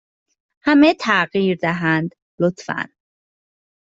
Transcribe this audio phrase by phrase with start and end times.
[0.61, 2.85] همه تغییر دهند، لطفا.